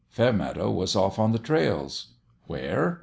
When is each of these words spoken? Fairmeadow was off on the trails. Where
Fairmeadow 0.09 0.71
was 0.71 0.95
off 0.95 1.19
on 1.19 1.31
the 1.31 1.37
trails. 1.37 2.07
Where 2.47 2.99